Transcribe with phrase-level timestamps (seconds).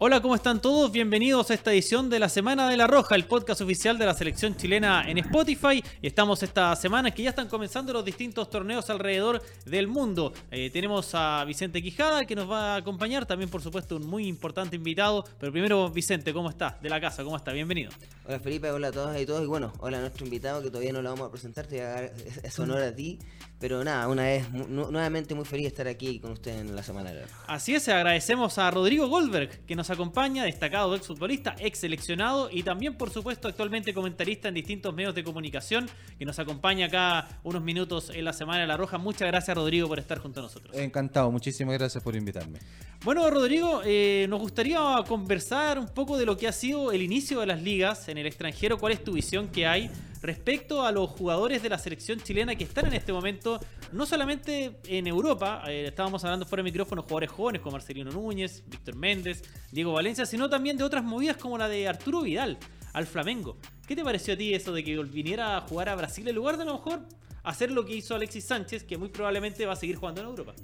[0.00, 0.90] Hola, ¿cómo están todos?
[0.90, 4.12] Bienvenidos a esta edición de la Semana de la Roja, el podcast oficial de la
[4.12, 5.84] selección chilena en Spotify.
[6.02, 10.32] Estamos esta semana que ya están comenzando los distintos torneos alrededor del mundo.
[10.50, 14.26] Eh, tenemos a Vicente Quijada que nos va a acompañar, también por supuesto un muy
[14.26, 15.24] importante invitado.
[15.38, 16.76] Pero primero, Vicente, ¿cómo está?
[16.82, 17.52] De la casa, ¿cómo está?
[17.52, 17.92] Bienvenido.
[18.26, 19.44] Hola Felipe, hola a todas y todos.
[19.44, 21.84] Y bueno, hola a nuestro invitado que todavía no lo vamos a presentar, te voy
[21.84, 22.04] a
[22.42, 23.20] es honor a ti.
[23.60, 27.10] Pero nada, una vez nuevamente muy feliz de estar aquí con usted en la Semana
[27.10, 27.44] de la Roja.
[27.46, 32.96] Así es, agradecemos a Rodrigo Goldberg que nos acompaña, destacado exfutbolista, ex seleccionado y también,
[32.96, 38.10] por supuesto, actualmente comentarista en distintos medios de comunicación, que nos acompaña acá unos minutos
[38.10, 38.98] en la Semana de la Roja.
[38.98, 40.76] Muchas gracias, Rodrigo, por estar junto a nosotros.
[40.76, 42.58] Encantado, muchísimas gracias por invitarme.
[43.04, 47.40] Bueno, Rodrigo, eh, nos gustaría conversar un poco de lo que ha sido el inicio
[47.40, 48.78] de las ligas en el extranjero.
[48.78, 49.90] ¿Cuál es tu visión que hay
[50.24, 53.60] respecto a los jugadores de la selección chilena que están en este momento,
[53.92, 58.64] no solamente en Europa, eh, estábamos hablando fuera de micrófono, jugadores jóvenes como Marcelino Núñez,
[58.66, 62.58] Víctor Méndez, Diego Valencia, sino también de otras movidas como la de Arturo Vidal
[62.94, 63.58] al Flamengo.
[63.86, 66.56] ¿Qué te pareció a ti eso de que viniera a jugar a Brasil en lugar
[66.56, 67.06] de a lo mejor
[67.42, 70.54] hacer lo que hizo Alexis Sánchez, que muy probablemente va a seguir jugando en Europa?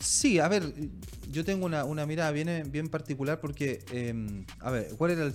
[0.00, 0.74] Sí, a ver,
[1.30, 5.34] yo tengo una, mirada bien, bien particular porque, em, a ver, ¿cuál era el,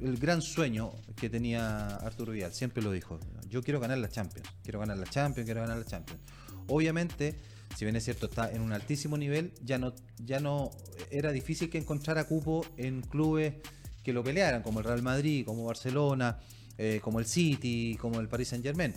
[0.00, 4.48] el gran sueño que tenía Arturo Vidal, siempre lo dijo, yo quiero ganar la Champions,
[4.62, 6.20] quiero ganar la Champions, quiero ganar la Champions.
[6.68, 7.34] Obviamente,
[7.76, 10.70] si bien es cierto, está en un altísimo nivel, ya no, ya no
[11.10, 13.54] era difícil que encontrara cupo en clubes
[14.02, 16.38] que lo pelearan, como el Real Madrid, como Barcelona,
[16.78, 18.94] eh, como el City, como el Paris Saint Germain.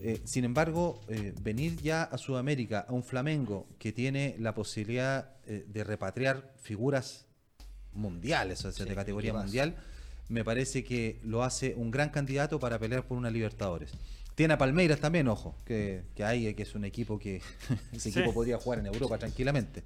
[0.00, 5.34] Eh, sin embargo, eh, venir ya a Sudamérica, a un Flamengo que tiene la posibilidad
[5.48, 7.24] de repatriar figuras
[7.94, 9.76] mundiales, o sea, de categoría mundial,
[10.28, 13.92] me parece que lo hace un gran candidato para pelear por una Libertadores.
[14.34, 17.42] Tiene a Palmeiras también, ojo, que, que hay, que es un equipo que
[17.92, 19.82] ese equipo podría jugar en Europa tranquilamente.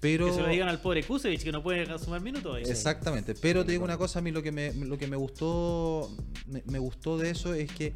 [0.00, 2.58] Pero, que se lo digan al pobre Kusevich que no puede sumar minutos.
[2.66, 6.10] Exactamente, pero te digo una cosa, a mí lo que me, lo que me gustó
[6.46, 7.92] me, gustó de eso es que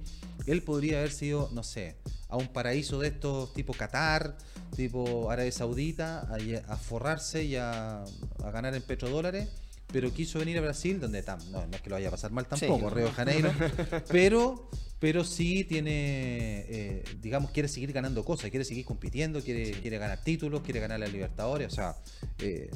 [0.46, 1.96] él podría haber sido, no sé,
[2.28, 4.36] a un paraíso de estos tipo Qatar,
[4.76, 9.48] tipo Arabia Saudita, a, a forrarse y a, a ganar en petrodólares
[9.92, 12.46] pero quiso venir a Brasil, donde tam, no, es que lo vaya a pasar mal
[12.46, 13.52] tampoco, Río de Janeiro,
[14.08, 14.68] pero,
[14.98, 20.22] pero sí tiene, eh, digamos, quiere seguir ganando cosas, quiere seguir compitiendo, quiere, quiere ganar
[20.22, 21.96] títulos, quiere ganar la Libertadores, o sea,
[22.38, 22.70] eh,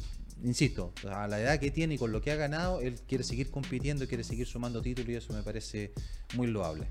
[0.45, 3.51] insisto, a la edad que tiene y con lo que ha ganado, él quiere seguir
[3.51, 5.93] compitiendo, quiere seguir sumando títulos y eso me parece
[6.35, 6.89] muy loable.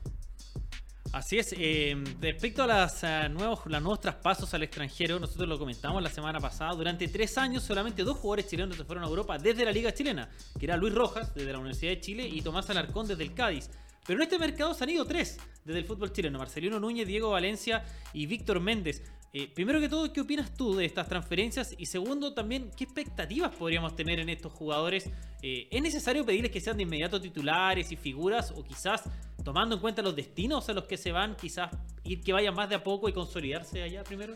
[1.13, 1.55] Así es.
[1.57, 6.09] Eh, respecto a las, eh, nuevos, los nuevos traspasos al extranjero, nosotros lo comentamos la
[6.09, 6.73] semana pasada.
[6.73, 10.29] Durante tres años, solamente dos jugadores chilenos se fueron a Europa desde la Liga Chilena,
[10.59, 13.69] que era Luis Rojas, desde la Universidad de Chile, y Tomás Alarcón, desde el Cádiz.
[14.05, 17.31] Pero en este mercado se han ido tres desde el fútbol chileno: Marcelino Núñez, Diego
[17.31, 19.01] Valencia y Víctor Méndez.
[19.33, 21.75] Eh, primero que todo, ¿qué opinas tú de estas transferencias?
[21.77, 25.09] Y segundo, también, ¿qué expectativas podríamos tener en estos jugadores?
[25.41, 28.51] ¿Es necesario pedirles que sean de inmediato titulares y figuras?
[28.51, 29.03] ¿O quizás
[29.43, 31.71] tomando en cuenta los destinos a los que se van, quizás
[32.03, 34.35] ir que vayan más de a poco y consolidarse allá primero?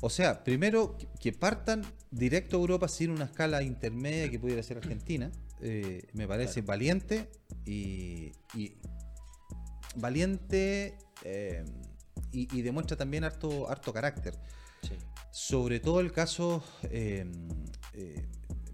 [0.00, 4.78] O sea, primero que partan directo a Europa sin una escala intermedia que pudiera ser
[4.78, 7.28] Argentina, eh, me parece valiente
[7.66, 8.32] y,
[9.96, 11.64] valiente eh,
[12.32, 14.34] y, demuestra también harto, harto carácter.
[15.30, 17.26] Sobre todo el caso, eh,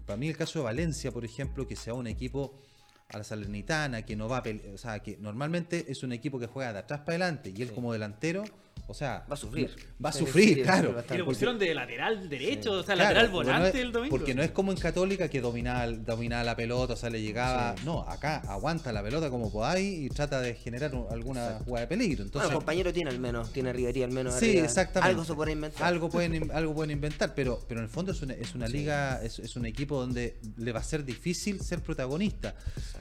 [0.05, 2.59] para mí el caso de Valencia, por ejemplo, que sea un equipo
[3.09, 6.47] a la Salernitana, que no va a o sea, que normalmente es un equipo que
[6.47, 8.43] juega de atrás para adelante y él como delantero
[8.87, 9.75] o sea, va a sufrir.
[10.03, 11.03] Va a sufrir, claro.
[11.11, 14.15] Y lo pusieron de lateral derecho, o sea, lateral volante el domingo.
[14.15, 17.75] Porque no es como en Católica que dominaba, dominaba la pelota, o sea, le llegaba.
[17.83, 22.23] No, acá aguanta la pelota como podáis y trata de generar alguna jugada de peligro.
[22.23, 24.35] Entonces, bueno, el compañero tiene al menos, tiene Rivería al menos.
[24.35, 25.09] Sí, exactamente.
[25.09, 25.83] Algo se puede inventar.
[25.87, 29.21] Algo pueden, algo pueden inventar, pero, pero en el fondo es una, es una liga,
[29.23, 32.55] es, es, un equipo donde le va a ser difícil ser protagonista.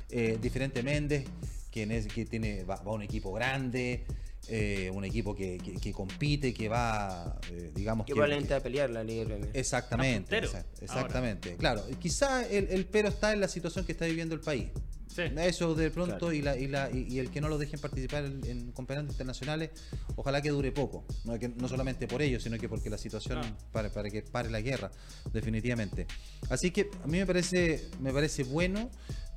[0.09, 1.27] Eh, diferente Méndez,
[1.71, 4.05] quien es, que tiene, va, va a un equipo grande.
[4.49, 5.59] Eh, un equipo que,
[5.95, 8.07] compite, que va, eh, digamos...
[8.07, 10.43] Que, probablemente a pelear la Liga Exactamente,
[10.81, 11.57] exactamente.
[11.57, 14.69] Claro, quizá el, pero está en la situación que está viviendo el país.
[15.17, 18.73] Eso de pronto y, la, y, la, y, el que no lo dejen participar en,
[18.73, 19.71] campeonatos internacionales,
[20.17, 21.05] ojalá que dure poco.
[21.25, 23.41] No, que, no solamente por ello, sino que porque la situación,
[23.71, 24.91] para, para que pare la guerra,
[25.33, 26.07] definitivamente.
[26.51, 28.91] Así que a mí me parece, me parece bueno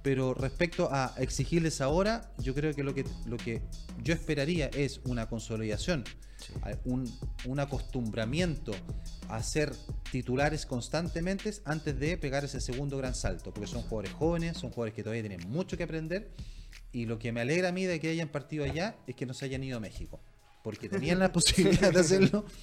[0.08, 3.62] pero respecto a exigirles ahora, yo creo que lo que, lo que
[4.02, 6.06] yo esperaría es una consolidación,
[6.86, 7.14] un,
[7.44, 8.72] un, acostumbramiento
[9.28, 9.74] a ser
[10.10, 14.94] titulares constantemente antes de pegar ese segundo gran salto, porque son jugadores jóvenes, son jugadores
[14.94, 16.32] que todavía tienen mucho que aprender,
[16.94, 19.34] y lo que me alegra a mí de que hayan partido allá es que no
[19.34, 20.22] se hayan ido a México,
[20.64, 22.46] porque tenían la posibilidad de hacerlo.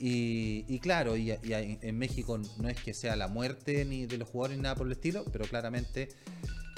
[0.00, 4.28] Y, y claro, y, en México no es que sea la muerte ni de los
[4.28, 6.08] jugadores ni nada por el estilo, pero claramente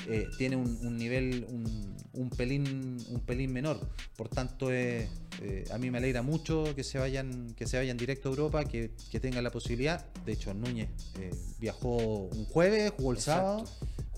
[0.08, 3.81] eh, tiene un, un nivel un, un pelín un pelín menor.
[4.17, 5.08] Por tanto, eh,
[5.43, 8.64] eh, a mí me alegra mucho que se vayan que se vayan directo a Europa,
[8.64, 10.06] que, que tengan la posibilidad.
[10.25, 10.88] De hecho, Núñez
[11.19, 13.67] eh, viajó un jueves, jugó el Exacto.
[13.67, 13.70] sábado,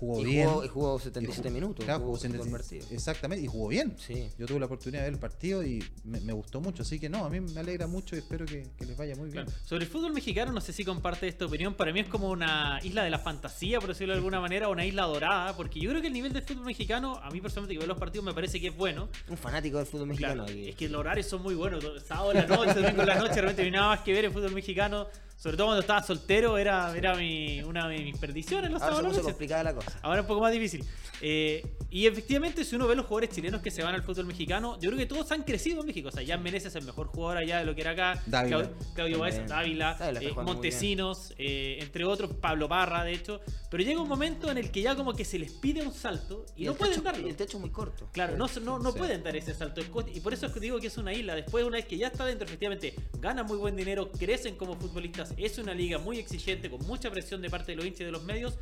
[0.06, 0.48] jugó Y bien.
[0.48, 1.84] jugó, y jugó y 77 jugó- minutos.
[1.84, 2.96] claro, jugó jugó un buen 77 partido.
[2.96, 3.94] Exactamente, y jugó bien.
[3.98, 4.28] Sí.
[4.38, 6.82] Yo tuve la oportunidad de ver el partido y me, me gustó mucho.
[6.82, 9.30] Así que no, a mí me alegra mucho y espero que, que les vaya muy
[9.30, 9.44] bien.
[9.44, 9.60] Claro.
[9.64, 11.74] Sobre el fútbol mexicano, no sé si comparte esta opinión.
[11.74, 14.72] Para mí es como una isla de la fantasía, por decirlo de alguna manera, o
[14.72, 15.56] una isla dorada.
[15.56, 17.98] Porque yo creo que el nivel del fútbol mexicano, a mí personalmente que veo los
[17.98, 19.08] partidos, me parece que es bueno.
[19.28, 20.44] Un fanático del fútbol mexicano.
[20.46, 21.84] Claro, es que los horarios son muy buenos.
[22.04, 24.24] Sábado en la noche, domingo en la noche, realmente no hay nada más que ver
[24.24, 25.06] el fútbol mexicano.
[25.42, 29.02] Sobre todo cuando estaba soltero, era, era mi, una de mis perdiciones los Ahora se
[29.02, 29.98] puso complicada la cosa.
[30.00, 30.84] Ahora es un poco más difícil.
[31.20, 34.78] Eh, y efectivamente, si uno ve los jugadores chilenos que se van al fútbol mexicano,
[34.80, 36.10] yo creo que todos han crecido en México.
[36.10, 38.22] O sea, Jan Menezes es el mejor jugador allá de lo que era acá.
[38.26, 38.70] Dávila.
[38.94, 39.46] Claudio, También.
[39.48, 43.40] Dávila, Dávila está eh, jugando muy Montesinos, eh, entre otros, Pablo Parra, de hecho.
[43.68, 46.46] Pero llega un momento en el que ya como que se les pide un salto
[46.56, 47.26] y, no el pueden techo, darlo.
[47.26, 48.08] y el techo es muy corto.
[48.12, 48.98] Claro, no, no, no Sí.
[48.98, 49.80] pueden dar ese salto.
[50.14, 51.34] Y por eso es que digo que es una isla.
[51.34, 55.31] Después, una vez que ya está dentro, efectivamente, ganan muy buen dinero, crecen como futbolistas.
[55.36, 58.12] Es una liga muy exigente, con mucha presión de parte de los hinchas y de
[58.12, 58.54] los medios.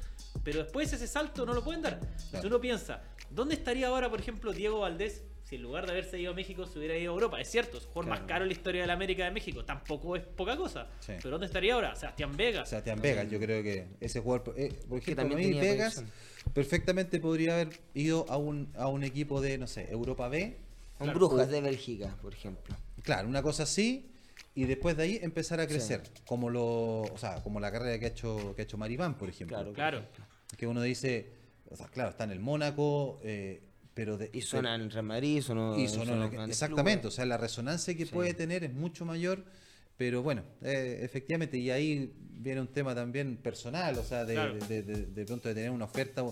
[0.45, 2.01] Pero después ese salto no lo pueden dar.
[2.17, 2.49] Si Claro.
[2.49, 5.23] uno piensa, ¿dónde estaría ahora, por ejemplo, Diego Valdés?
[5.45, 7.79] Si en lugar de haberse ido a México se hubiera ido a Europa, es cierto,
[7.79, 10.23] es el jugador más caro en la historia de la América de México, tampoco es
[10.23, 10.87] poca cosa.
[11.01, 11.15] Sí.
[11.17, 11.97] Pero ¿dónde estaría ahora?
[11.97, 12.65] Sebastián Vega.
[12.65, 15.73] Sebastián Vegas, yo creo que ese jugador, eh, por Que ejemplo, también para mí tenía
[15.73, 16.05] Vegas
[16.55, 20.57] perfectamente podría haber ido a un, a un equipo de, no sé, Europa B,
[21.01, 21.19] Un Claro.
[21.19, 22.77] Brujas de Bélgica, por ejemplo.
[23.03, 24.10] claro, una cosa así,
[24.55, 28.07] y después de ahí empezar a crecer, como lo, o sea, como la carrera que
[28.07, 29.57] ha hecho, que ha hecho Maripán, por ejemplo.
[29.57, 29.73] Claro.
[29.73, 30.03] Claro.
[30.57, 31.33] Que uno dice,
[31.71, 33.63] o sea, claro, está en el Mónaco, eh,
[33.95, 36.51] pero de, Y suena en el Real Madrid, sonó, y sonó en sonó el- en
[36.51, 38.13] exactamente, o sea, la resonancia que Sí.
[38.13, 39.45] puede tener es mucho mayor,
[39.97, 44.55] pero bueno, eh, efectivamente, y ahí viene un tema también personal, o sea, de, Claro.
[44.67, 46.25] de, de- de pronto de tener una oferta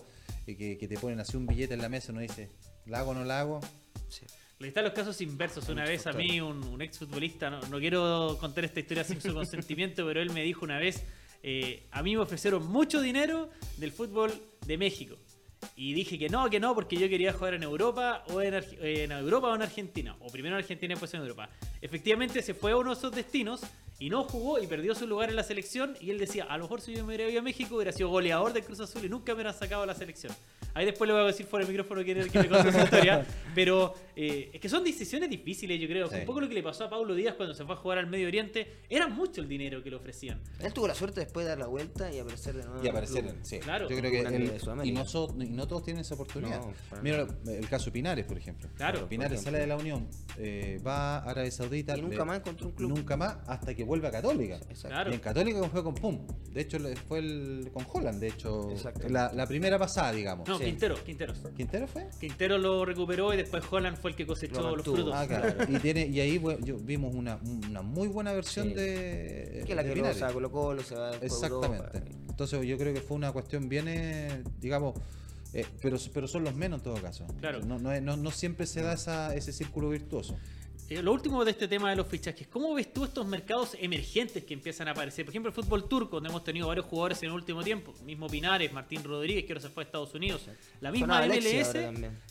[0.46, 2.48] eh, que, que te ponen así un billete en la mesa, uno dice,
[2.86, 3.60] ¿la hago o no la hago?
[4.08, 4.24] Sí.
[4.60, 5.68] Están los casos inversos.
[5.68, 9.20] Una vez a mí, un, un ex futbolista, no, no quiero contar esta historia sin
[9.20, 11.04] su consentimiento, pero él me dijo una vez:
[11.44, 14.32] eh, A mí me ofrecieron mucho dinero del fútbol
[14.66, 15.16] de México.
[15.76, 18.78] Y dije que no, que no, porque yo quería jugar en Europa o en, Arge-
[18.80, 20.16] en Europa o en Argentina.
[20.20, 21.50] O primero en Argentina y después en Europa.
[21.80, 23.60] Efectivamente se fue a uno de esos destinos
[23.98, 25.96] y no jugó y perdió su lugar en la selección.
[26.00, 28.08] Y él decía, a lo mejor si yo me hubiera ido a México hubiera sido
[28.08, 30.32] goleador del Cruz Azul y nunca me hubieran sacado a la selección.
[30.74, 32.68] Ahí después le voy a decir fuera del micrófono quién es el que me contó
[32.68, 33.26] esa historia.
[33.54, 36.08] Pero eh, es que son decisiones difíciles, yo creo.
[36.08, 36.16] Sí.
[36.20, 38.06] Un poco lo que le pasó a Pablo Díaz cuando se fue a jugar al
[38.06, 38.80] Medio Oriente.
[38.88, 40.40] Era mucho el dinero que le ofrecían.
[40.60, 42.78] Él tuvo la suerte después de dar la vuelta y aparecer de nuevo.
[42.82, 43.58] Y el aparecer, en- sí.
[43.58, 43.88] Claro.
[43.88, 44.52] Yo creo que el-
[44.84, 46.60] y, no so- y no todos tienen esa oportunidad.
[46.60, 46.72] No,
[47.02, 48.68] Mira el caso Pinares, por ejemplo.
[48.76, 51.96] Claro, Pinares sale de la Unión, eh, va a Arabia Saudita.
[51.96, 52.88] Y nunca le- más encontró un club.
[52.90, 54.56] Nunca más hasta que vuelve a Católica.
[54.56, 54.88] Exacto.
[54.88, 55.10] Claro.
[55.10, 56.26] Y en Católica fue con Pum.
[56.52, 56.78] De hecho,
[57.08, 58.70] fue el, con Holland, de hecho.
[58.70, 59.12] Exactamente.
[59.12, 60.46] La, la primera pasada, digamos.
[60.48, 60.64] No, Sí.
[60.64, 61.38] Quintero, Quinteros.
[61.56, 62.08] ¿Quintero fue?
[62.20, 65.12] Quintero lo recuperó y después Holland fue el que cosechó Lo los frutos.
[65.14, 65.54] Ah, claro.
[65.68, 67.38] y, tiene, y ahí bueno, yo- vimos una,
[67.68, 68.74] una muy buena versión Sí.
[68.74, 69.64] de.
[69.66, 70.20] Que la de que Pinares.
[70.20, 71.76] lo Colo Colo, se va a Exactamente.
[71.98, 72.00] Europa.
[72.28, 74.94] Entonces yo creo que fue una cuestión bien, eh, digamos,
[75.54, 77.26] eh, pero, pero son los menos en todo caso.
[77.40, 77.60] Claro.
[77.64, 80.36] No, no, es- no- no siempre se da esa, ese círculo virtuoso.
[80.90, 84.42] Eh, lo último de este tema de los fichajes, ¿cómo ves tú estos mercados emergentes
[84.44, 85.26] que empiezan a aparecer?
[85.26, 88.26] Por ejemplo, el fútbol turco, donde hemos tenido varios jugadores en el último tiempo, mismo
[88.26, 90.46] Pinares, Martín Rodríguez, que ahora se fue a Estados Unidos,
[90.80, 91.74] la misma MLS,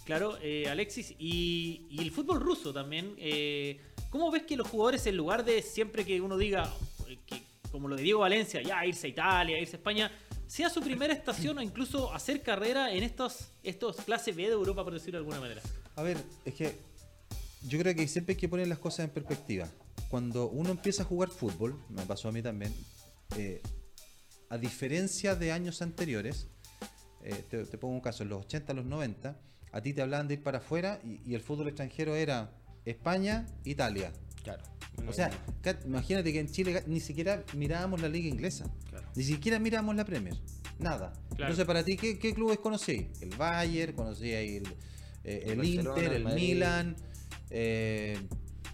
[0.05, 3.13] claro, eh, Alexis, y, y el fútbol ruso también.
[3.19, 6.73] eh, ¿Cómo ves que los jugadores, en lugar de siempre que uno diga,
[7.07, 10.11] eh, que, como lo de Diego Valencia, ya irse a Italia, irse a España,
[10.47, 14.83] sea su primera estación o incluso hacer carrera en estos, estos clase B de Europa,
[14.83, 15.61] por decirlo de alguna manera?
[15.95, 16.75] A ver, es que
[17.63, 19.67] yo creo que siempre hay que poner las cosas en perspectiva.
[20.09, 22.73] Cuando uno empieza a jugar fútbol, me pasó a mí también,
[23.37, 23.61] eh,
[24.49, 26.47] a diferencia de años anteriores,
[27.23, 29.37] eh, te, te pongo un caso, en los 80, los 90,
[29.71, 32.51] a ti te hablaban de ir para afuera y, y el fútbol extranjero era
[32.85, 34.13] España, Italia.
[34.43, 34.63] Claro.
[35.05, 35.29] O sea,
[35.85, 38.65] imagínate que en Chile ni siquiera mirábamos la liga inglesa.
[38.89, 39.07] Claro.
[39.15, 40.35] Ni siquiera mirábamos la Premier.
[40.79, 41.11] Nada.
[41.11, 41.43] Claro.
[41.43, 43.09] Entonces, para ti, ¿qué, qué clubes conocí?
[43.21, 44.67] El Bayern, conocí ahí el,
[45.23, 46.41] eh, el, El Inter, el el Madrid.
[46.41, 46.95] Milan.
[47.49, 48.17] Eh,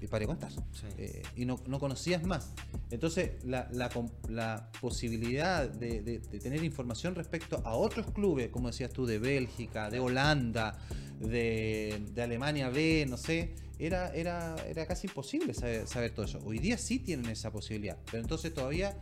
[0.02, 0.52] y para de contar.
[0.52, 0.60] Sí.
[0.98, 2.52] Eh, y no, no conocías más.
[2.92, 3.90] Entonces, la, la
[4.30, 9.18] la posibilidad de, de- de tener información respecto a otros clubes, como decías tú, de
[9.20, 10.78] Bélgica, de Holanda,
[11.20, 16.40] de, de Alemania B, no sé, era, era, era casi imposible saber, saber todo eso.
[16.46, 18.98] Hoy día sí tienen esa posibilidad, pero entonces todavía,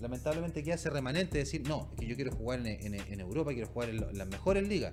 [0.00, 3.20] lamentablemente, queda ese remanente de decir, no, es que yo quiero jugar en, en- en
[3.20, 4.92] Europa, quiero jugar en, lo- en las mejores ligas.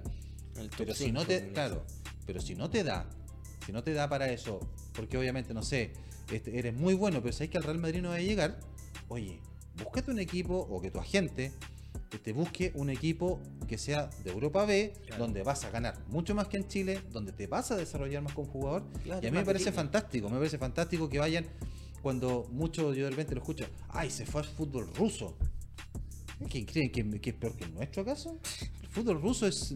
[0.57, 1.83] El Pero si no te, claro,
[2.25, 3.09] pero si no te da,
[3.65, 4.59] si no te da para eso,
[4.93, 5.93] porque obviamente, no sé,
[6.31, 8.59] este, eres muy bueno, pero sabes que al Real Madrid no va a llegar,
[9.07, 9.39] oye,
[9.83, 11.51] búscate un equipo o que tu agente
[12.23, 15.23] te busque un equipo que sea de Europa B, Claro.
[15.23, 18.33] donde vas a ganar mucho más que en Chile, donde te vas a desarrollar más
[18.33, 18.83] como jugador.
[19.03, 21.45] Claro, y a mí me parece fantástico, me parece fantástico que vayan
[22.01, 25.37] cuando muchos yo de repente lo escucho, ay, se fue al fútbol ruso.
[26.49, 28.37] ¿Quién cree que, que es peor que el nuestro acaso?
[28.81, 29.73] El fútbol ruso es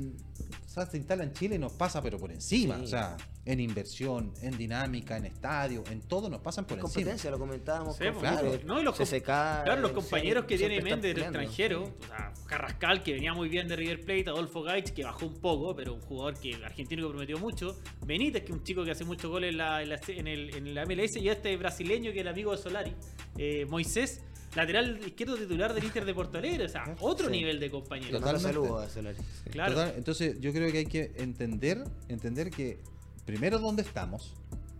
[0.75, 2.83] sea, se instala en Chile y nos pasa pero por encima, Sí.
[2.83, 6.93] o sea, en inversión, en dinámica, en estadio, en todo nos pasan por En encima.
[7.03, 8.37] competencia, lo comentábamos Sí, con claro.
[8.49, 13.03] Felipe, No, y los Claro, el compañeros que tiene Méndez del extranjero, o sea, Carrascal,
[13.03, 16.01] que venía muy bien de River Plate, Adolfo Gaich, que bajó un poco, pero un
[16.01, 19.51] jugador que argentino que prometió mucho, Benítez, que es un chico que hace muchos goles
[19.51, 22.51] en la, en la- en el, en la MLS, y este brasileño que era amigo
[22.51, 22.93] de Solari,
[23.37, 24.21] eh, Moisés,
[24.55, 27.31] lateral izquierdo titular del Inter de Porto Alegre, o sea, otro Sí.
[27.33, 28.19] nivel de compañero.
[28.19, 28.53] mando Totalmente.
[28.53, 29.17] saludos a Solari.
[29.17, 29.49] Sí.
[29.51, 29.73] Claro.
[29.73, 32.79] Total, entonces yo creo que hay que entender, entender que
[33.25, 34.33] primero dónde estamos.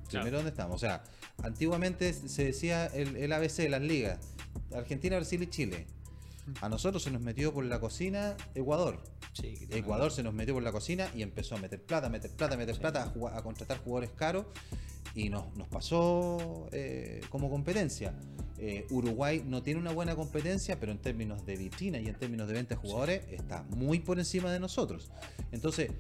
[0.08, 0.38] Primero Claro.
[0.38, 0.76] dónde estamos.
[0.76, 1.04] O sea,
[1.44, 4.20] antiguamente se decía el, el ABC de las ligas.
[4.74, 5.88] Argentina, Brasil y Chile.
[6.62, 9.02] A nosotros se nos metió por la cocina Ecuador.
[9.34, 12.56] Sí, Ecuador se nos metió por la cocina y empezó a meter plata, meter plata,
[12.56, 14.46] meter plata, a, jugar- a contratar jugadores caros
[15.16, 18.14] y nos, nos pasó eh, como competencia.
[18.58, 22.48] Eh, Uruguay no tiene una buena competencia, pero en términos de vitrina y en términos
[22.48, 25.12] de venta de jugadores está muy por encima de nosotros.
[25.52, 25.92] Entonces,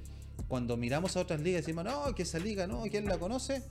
[0.47, 3.63] cuando miramos a otras ligas y decimos, no, que esa liga, no, ¿quién la conoce?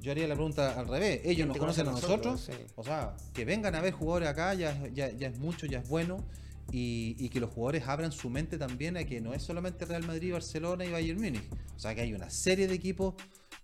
[0.00, 1.20] Yo haría la pregunta al revés.
[1.24, 2.26] Ellos ¿Quién nos conocen a nosotros.
[2.26, 2.56] nosotros?
[2.56, 2.72] Sí.
[2.76, 5.88] O sea, que vengan a ver jugadores acá ya, ya, ya es mucho, ya es
[5.88, 6.24] bueno.
[6.70, 10.06] Y, y que los jugadores abran su mente también a que no es solamente Real
[10.06, 11.42] Madrid, Barcelona y Bayern Múnich.
[11.74, 13.14] O sea, que hay una serie de equipos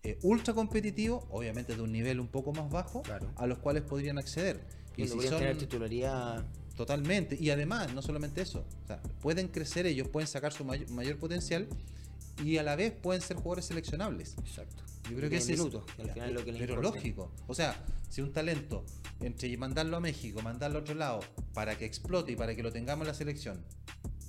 [0.04, 3.30] eh, ultra competitivos, obviamente de un nivel un poco más bajo, Claro.
[3.36, 4.60] a los cuales podrían acceder.
[4.96, 6.44] Y si son tener titularidad.
[6.76, 10.88] totalmente, y además, no solamente eso, o sea, pueden crecer ellos, pueden sacar su mayor,
[10.90, 11.66] mayor potencial
[12.44, 14.36] y a la vez pueden ser jugadores seleccionables.
[14.38, 14.82] Exacto.
[15.10, 16.96] Yo creo que ese es- minutos, que al final es lo que les pero importa.
[16.96, 17.32] lógico.
[17.46, 17.76] O sea,
[18.08, 18.84] si un talento,
[19.20, 21.20] entre mandarlo a México, mandarlo a otro lado,
[21.54, 23.60] para que explote y para que lo tengamos en la selección,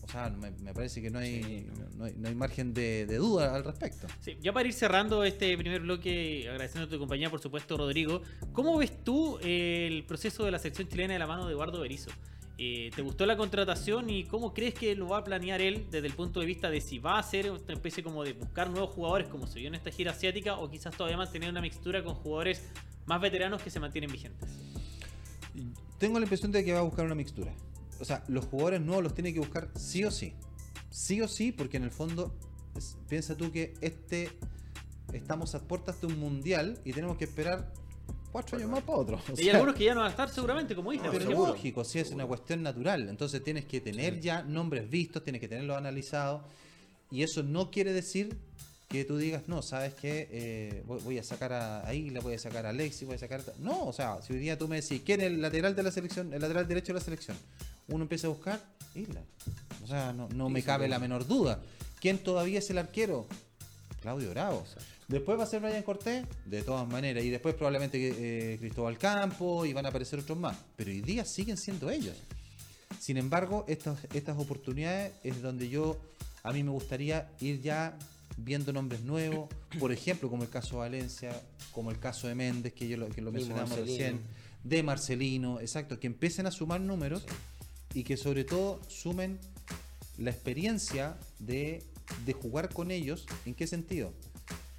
[0.08, 1.98] o sea, me, me parece que no hay, Sí, no.
[1.98, 4.08] no hay, no hay margen de, de duda al respecto.
[4.22, 8.22] Sí, ya para ir cerrando este primer bloque, agradeciendo a tu compañía, por supuesto, Rodrigo,
[8.54, 11.80] ¿cómo ves tú eh, el proceso de la selección chilena de la mano de Eduardo
[11.82, 12.12] Berizzo?
[12.58, 16.08] Eh, ¿Te gustó la contratación y cómo crees que lo va a planear él desde
[16.08, 18.92] el punto de vista de si va a hacer una especie como de buscar nuevos
[18.92, 22.16] jugadores como se vio en esta gira asiática o quizás todavía mantener una mixtura con
[22.16, 22.64] jugadores
[23.08, 24.48] más veteranos que se mantienen vigentes?
[25.98, 27.54] Tengo la impresión de que va a buscar una mixtura.
[28.00, 30.34] O sea, los jugadores nuevos los tiene que buscar sí o sí.
[30.90, 32.34] Sí o sí, porque en el fondo,
[32.75, 34.30] es- piensa tú que este
[35.14, 37.72] estamos a puertas de un mundial y tenemos que esperar
[38.32, 39.20] cuatro años más para otro.
[39.34, 41.08] O y algunos que ya no van a estar seguramente, como dices.
[41.12, 41.48] Pero ejemplo.
[41.48, 43.08] lógico, sí es una cuestión natural.
[43.10, 46.42] Entonces tienes que tener ya nombres vistos, tienes que tenerlos analizados.
[47.12, 48.36] Y eso no quiere decir
[48.90, 52.66] que tú digas, no, sabes que voy, voy a sacar a, Isla, voy a sacar
[52.66, 53.40] a Alexi, voy a sacar.
[53.42, 53.54] a ta-".
[53.60, 55.92] No, o sea, si hoy día tú me decís, ¿quién es el lateral de la
[55.92, 57.38] selección, el lateral derecho de la selección?
[57.88, 58.62] Uno empieza a buscar,
[58.94, 59.22] Isla.
[59.84, 61.62] O sea, no, no me cabe la menor duda.
[62.00, 63.27] ¿Quién todavía es el arquero?
[64.01, 64.63] Claudio Bravo.
[65.08, 67.24] Después va a ser Brian Cortés, de todas maneras.
[67.24, 67.98] Y después probablemente
[68.54, 70.58] eh, Cristóbal Campo y van a aparecer otros más.
[70.75, 72.15] Pero hoy día siguen siendo ellos.
[73.00, 76.00] Sin embargo, estas, estas oportunidades es donde yo,
[76.44, 77.98] a mí me gustaría ir ya
[78.38, 79.50] viendo nombres nuevos.
[79.80, 83.10] Por ejemplo, como el caso de Valencia, como el caso de Méndez, que, yo lo,
[83.10, 83.98] que lo mencionamos Marcelino.
[83.98, 84.22] recién.
[84.63, 86.00] De Marcelino, exacto.
[86.00, 87.25] Que empiecen a sumar números
[87.96, 89.40] y que sobre todo sumen
[90.20, 91.82] la experiencia de,
[92.25, 93.25] de jugar con ellos.
[93.48, 94.14] ¿En qué sentido?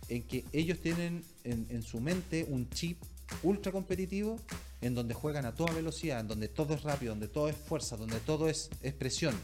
[0.09, 3.03] En que ellos tienen en, su mente un chip
[3.43, 4.39] ultra competitivo
[4.81, 7.97] en donde juegan a toda velocidad, en donde todo es rápido, donde todo es fuerza,
[7.97, 9.35] donde todo es expresión.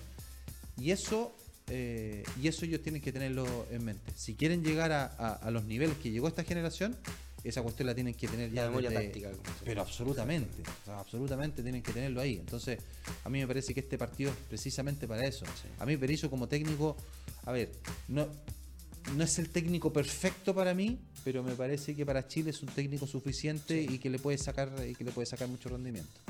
[0.79, 1.35] Y eso,
[1.69, 4.12] eh, y eso ellos tienen que tenerlo en mente.
[4.14, 6.97] Si quieren llegar a, a- a los niveles que llegó esta generación,
[7.49, 9.30] esa cuestión la tienen que tener ya La memoria desde- táctica.
[9.64, 12.37] pero absolutamente, o sea, absolutamente tienen que tenerlo ahí.
[12.38, 12.78] Entonces,
[13.25, 15.44] a mí me parece que este partido es precisamente para eso.
[15.78, 16.96] A mí Berizzo como técnico,
[17.44, 17.72] a ver,
[18.08, 18.28] no,
[19.16, 22.68] no es el técnico perfecto para mí, pero me parece que para Chile es un
[22.68, 26.20] técnico suficiente y que le puede sacar y que le puede sacar mucho rendimiento.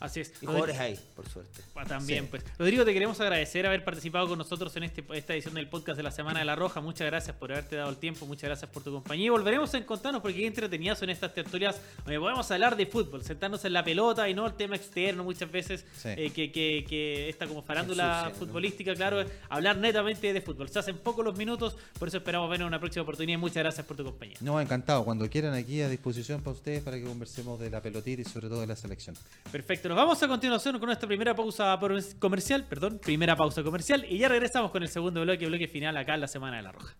[0.00, 0.32] Así es.
[0.40, 1.60] Y jugadores hay, por suerte.
[1.76, 2.28] Ah, También, Sí.
[2.30, 2.44] pues.
[2.58, 6.02] Rodrigo, te queremos agradecer haber participado con nosotros en este, esta edición del podcast de
[6.02, 6.80] la Semana de la Roja.
[6.80, 9.26] Muchas gracias por haberte dado el tiempo, muchas gracias por tu compañía.
[9.26, 13.22] Y volveremos a encontrarnos porque qué entretenidas son estas tertulias donde podemos hablar de fútbol,
[13.22, 16.08] sentarnos en la pelota y no el tema externo muchas veces, Sí.
[16.16, 20.68] eh, que, que, que esta como farándula futbolística, claro, hablar netamente de fútbol.
[20.70, 23.38] Se hacen pocos los minutos, por eso esperamos ver en una próxima oportunidad.
[23.38, 24.36] Muchas gracias por tu compañía.
[24.40, 25.04] No, encantado.
[25.04, 28.48] Cuando quieran aquí a disposición para ustedes para que conversemos de la pelotita y sobre
[28.48, 29.14] todo de la selección.
[29.52, 31.76] Perfecto, nos vamos a continuación con nuestra primera pausa
[32.20, 36.14] comercial, perdón, primera pausa comercial y ya regresamos con el segundo bloque, bloque final acá
[36.14, 36.94] en la Semana de la Roja.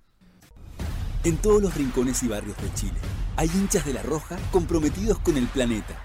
[1.23, 2.99] En todos los rincones y barrios de Chile
[3.37, 6.03] hay hinchas de la Roja comprometidos con el planeta.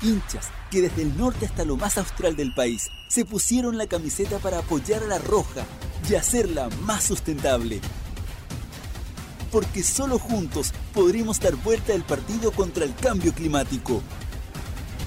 [0.00, 4.38] Hinchas que desde el norte hasta lo más austral del país se pusieron la camiseta
[4.38, 5.66] para apoyar a la Roja
[6.08, 7.82] y hacerla más sustentable.
[9.52, 14.02] Porque solo juntos podremos dar vuelta al partido contra el cambio climático.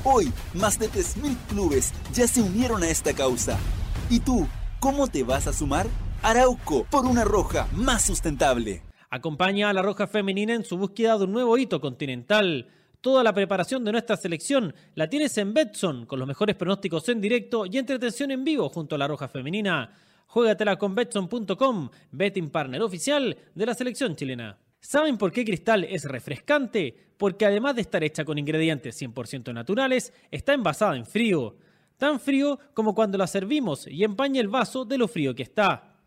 [0.10, 3.60] Hoy, más de 3.000 clubes ya se unieron a esta causa.
[4.10, 4.48] ¿Y tú,
[4.80, 5.86] cómo te vas a sumar?
[6.24, 8.84] Arauco, por una roja más sustentable.
[9.10, 12.70] Acompaña a la Roja Femenina en su búsqueda de un nuevo hito continental.
[13.02, 17.20] Toda la preparación de nuestra selección la tienes en Betson, con los mejores pronósticos en
[17.20, 19.92] directo y entretención en vivo junto a la Roja Femenina.
[20.28, 24.58] Juégatela con Betson.com, betting partner oficial de la selección chilena.
[24.88, 26.96] ¿Saben por qué Cristal es refrescante?
[27.18, 31.58] Porque además de estar hecha con ingredientes 100% naturales, está envasada en frío.
[31.98, 35.98] Tan frío como cuando la servimos y empaña el vaso de lo frío que está.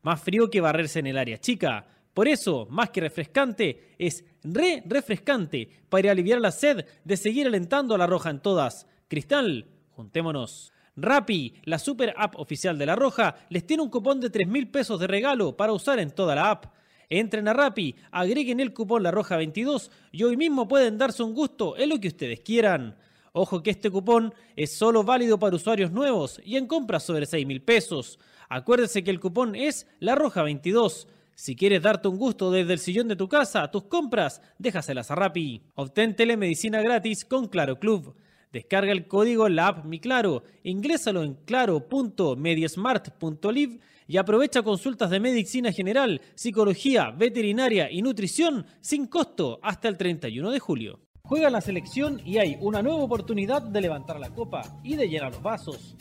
[0.00, 1.86] Más frío que barrerse en el área chica.
[2.14, 7.94] Por eso, más que refrescante, es re refrescante para aliviar la sed de seguir alentando
[7.94, 8.86] a la roja en todas.
[9.06, 10.72] Cristal, juntémonos.
[10.96, 14.70] Rappi, la super app oficial de la Roja, les tiene un cupón de 3 mil
[14.70, 16.79] pesos de regalo para usar en toda la app.
[17.12, 21.34] Entren a Rappi, agreguen el cupón La Roja 22 y hoy mismo pueden darse un
[21.34, 22.94] gusto en lo que ustedes quieran.
[23.32, 27.48] Ojo que este cupón es solo válido para usuarios nuevos y en compras sobre 6
[27.48, 28.20] mil pesos.
[28.48, 31.08] Acuérdese que el cupón es La Roja 22.
[31.34, 35.16] Si quieres darte un gusto desde el sillón de tu casa, tus compras, déjaselas a
[35.16, 35.62] Rappi.
[35.74, 38.14] Obtén telemedicina gratis con Claro Club.
[38.52, 45.20] Descarga el código en la app Mi Claro, ingrésalo en claro.mediasmart.live y aprovecha consultas de
[45.20, 50.98] medicina general, psicología, veterinaria y nutrición sin costo hasta el 31 de julio.
[51.22, 55.30] Juega la selección y hay una nueva oportunidad de levantar la copa y de llenar
[55.30, 55.94] los vasos.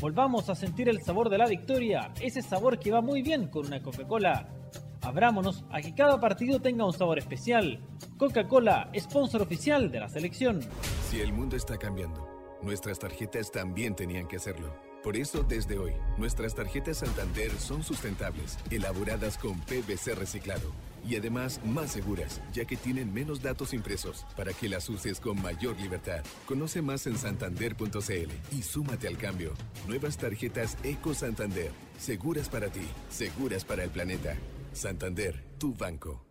[0.00, 3.66] Volvamos a sentir el sabor de la victoria, ese sabor que va muy bien con
[3.66, 4.48] una Coca-Cola.
[5.02, 7.80] Abrámonos a que cada partido tenga un sabor especial.
[8.16, 10.60] Coca-Cola, sponsor oficial de la selección.
[11.10, 12.28] Si el mundo está cambiando,
[12.62, 14.72] nuestras tarjetas también tenían que hacerlo.
[15.06, 20.72] Por eso, desde hoy, nuestras tarjetas Santander son sustentables, elaboradas con PVC reciclado
[21.08, 25.40] y además más seguras, ya que tienen menos datos impresos para que las uses con
[25.40, 26.24] mayor libertad.
[26.44, 29.52] Conoce más en santander.cl y súmate al cambio.
[29.86, 34.36] Nuevas tarjetas Eco Santander, seguras para ti, seguras para el planeta.
[34.72, 36.25] Santander, tu banco.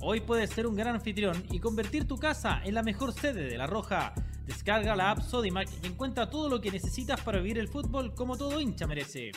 [0.00, 3.56] Hoy puedes ser un gran anfitrión y convertir tu casa en la mejor sede de
[3.56, 4.12] La Roja.
[4.46, 8.36] Descarga la app Sodimac y encuentra todo lo que necesitas para vivir el fútbol como
[8.36, 9.30] todo hincha merece.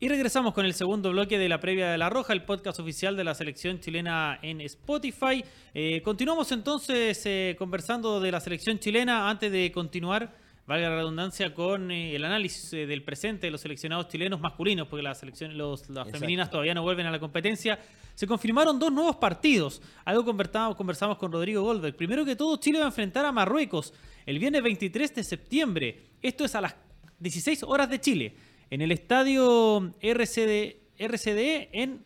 [0.00, 3.16] Y regresamos con el segundo bloque de la previa de La Roja, el podcast oficial
[3.16, 5.44] de la selección chilena en Spotify.
[5.72, 9.30] Eh, continuamos entonces eh, conversando de la selección chilena.
[9.30, 10.34] Antes de continuar,
[10.66, 14.88] valga la redundancia, con eh, el análisis eh, del presente de los seleccionados chilenos masculinos,
[14.88, 17.78] porque las, selección, los, las femeninas todavía no vuelven a la competencia.
[18.14, 19.82] Se confirmaron dos nuevos partidos.
[20.04, 21.96] Algo conversamos, conversamos con Rodrigo Goldberg.
[21.96, 23.92] Primero que todo, Chile va a enfrentar a Marruecos
[24.24, 26.02] el viernes 23 de septiembre.
[26.22, 26.76] Esto es a las
[27.18, 28.34] 16 horas de Chile,
[28.70, 32.04] en el estadio RCD, RCDE en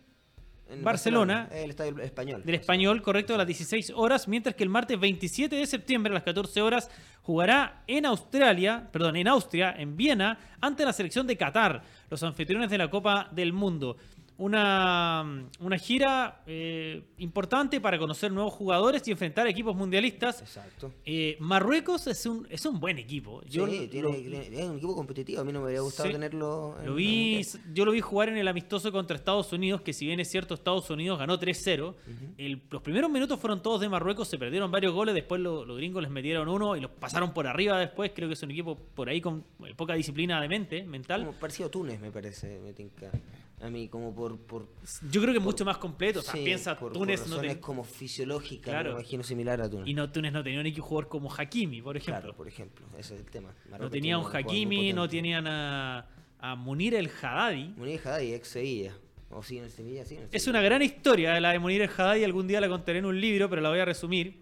[0.70, 2.42] En Barcelona, El estadio español.
[2.44, 6.14] del español, correcto, a las 16 horas, mientras que el martes 27 de septiembre a
[6.14, 6.90] las 14 horas
[7.22, 12.70] jugará en Australia, perdón, en Austria, en Viena, ante la selección de Qatar, los anfitriones
[12.70, 13.96] de la Copa del Mundo.
[14.40, 20.40] Una, una gira eh, importante para conocer nuevos jugadores y enfrentar equipos mundialistas.
[20.40, 20.92] Exacto.
[21.05, 23.42] Eh, Marruecos es un, es un buen equipo.
[23.46, 25.40] Yo sí, tiene- lo- tiene- es un equipo competitivo.
[25.40, 26.12] A mí no me habría gustado Sí.
[26.12, 26.77] tenerlo.
[26.81, 27.42] en Lo vi,
[27.74, 30.55] yo lo vi jugar en el amistoso contra Estados Unidos, que si bien es cierto,
[30.55, 31.96] Estados Unidos ganó 3-0.
[32.38, 35.77] el- los primeros minutos fueron todos de Marruecos, se perdieron varios goles, después lo- los
[35.77, 38.12] gringos les metieron uno y los pasaron por arriba después.
[38.14, 41.24] Creo que es un equipo por ahí con eh, poca disciplina de mente, mental.
[41.27, 42.61] Como parecido a Túnez, me parece.
[42.61, 43.11] Me tinca.
[43.60, 44.38] A mí, como por.
[44.38, 44.68] por
[45.10, 46.20] Yo creo que mucho más completo.
[46.20, 48.90] O sea, sí, piensa, por, Túnez por no ten- como fisiológicas, Claro.
[48.90, 49.88] me imagino similar a Túnez.
[49.88, 52.20] y no, Túnez no tenía un equipo jugador como Hakimi, por ejemplo.
[52.20, 53.48] Claro, por ejemplo, ese es el tema.
[53.64, 56.06] no Marruecos tenía tiene un Hakimi, no tenían a,
[56.38, 57.74] a Munir el Haddadi.
[57.76, 58.94] Munir Haddadi, ex Sevilla.
[59.30, 60.14] O sí, en el Sevilla, sí.
[60.14, 60.50] en el Es Sevilla.
[60.60, 63.50] una gran historia la de Munir el Haddadi, algún día la contaré en un libro,
[63.50, 64.40] pero la voy a resumir.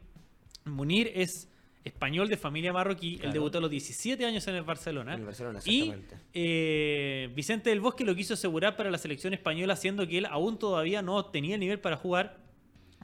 [0.66, 1.48] Munir es
[1.86, 3.32] español de familia marroquí, él Claro.
[3.32, 5.14] debutó a los 17 años en el Barcelona.
[5.14, 6.16] En el Barcelona, y exactamente.
[6.34, 10.58] eh, Vicente del Bosque lo quiso asegurar para la selección española, siendo que él aún
[10.58, 12.44] todavía no tenía el nivel para jugar.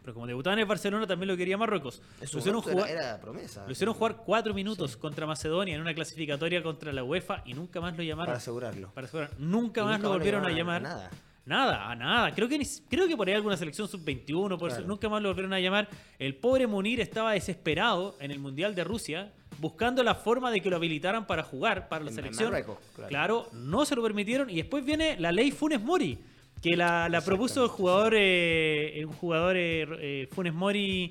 [0.02, 2.02] Pero como debutaba en el Barcelona, también lo quería Marruecos.
[2.32, 3.64] Lo hicieron, jugar, era, era promesa.
[3.64, 7.80] lo hicieron jugar cuatro minutos contra Macedonia en una clasificatoria contra la UEFA y nunca
[7.80, 8.26] más lo llamaron.
[8.30, 8.90] Para asegurarlo.
[8.92, 9.30] Para asegurar.
[9.38, 10.82] Nunca Y más nunca lo volvieron a llamar.
[10.82, 11.08] Nada.
[11.44, 12.32] Nada, a nada.
[12.34, 14.86] Creo que, ni creo que por ahí alguna selección sub-21, por Claro.
[14.86, 15.88] nunca más lo volvieron a llamar.
[16.18, 20.70] El pobre Munir estaba desesperado en el Mundial de Rusia, buscando la forma de que
[20.70, 22.50] lo habilitaran para jugar para la En selección.
[22.50, 23.08] Marruecos, claro.
[23.08, 23.48] claro.
[23.52, 24.48] no se lo permitieron.
[24.50, 26.16] Y después viene la ley Funes Mori,
[26.62, 31.10] que la, la propuso el jugador, eh, un jugador eh, eh, Funes Mori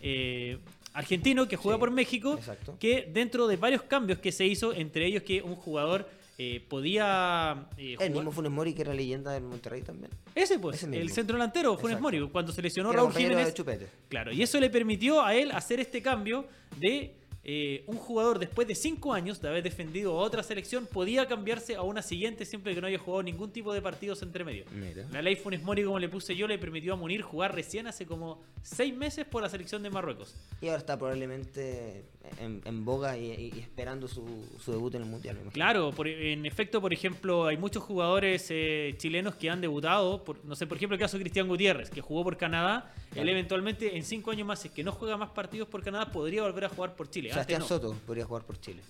[0.00, 0.58] eh,
[0.94, 2.76] argentino que juega Sí, por México, exacto.
[2.78, 7.68] que dentro de varios cambios que se hizo, entre ellos que un jugador eh, podía
[7.76, 10.10] eh, El jugar- mismo Funes Mori que era leyenda del Monterrey también.
[10.34, 12.02] Ese pues, ese el centro delantero, Funes Exacto.
[12.02, 13.46] Mori, cuando se lesionó Raúl Jiménez.
[13.46, 13.88] de Chupete.
[14.08, 16.46] Claro, y eso le permitió a él hacer este cambio
[16.78, 21.26] de eh, un jugador después de cinco años de haber defendido a otra selección podía
[21.26, 24.64] cambiarse a una siguiente siempre que no haya jugado ningún tipo de partidos entre medio.
[24.70, 25.06] Mira.
[25.10, 28.06] La ley Funes Mori, como le puse yo, le permitió a Munir jugar recién hace
[28.06, 30.36] como seis meses por la selección de Marruecos.
[30.60, 32.04] Y ahora está probablemente
[32.40, 34.24] en, en boga y, y- y esperando su,
[34.64, 35.36] su debut en el Mundial.
[35.52, 40.44] Claro, por- en efecto, por ejemplo, hay muchos jugadores eh, chilenos que han debutado, por,
[40.44, 43.96] no sé, por ejemplo, el caso de Cristian Gutiérrez, que jugó por Canadá, él eventualmente
[43.96, 46.64] en cinco años más, si es que no juega más partidos por Canadá, podría volver
[46.64, 47.30] a jugar por Chile.
[47.30, 47.66] Sebastián no.
[47.68, 48.82] Soto podría jugar por Chile.